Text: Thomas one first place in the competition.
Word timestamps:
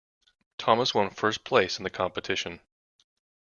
Thomas 0.57 0.95
one 0.95 1.11
first 1.11 1.43
place 1.43 1.77
in 1.77 1.83
the 1.83 1.91
competition. 1.91 2.59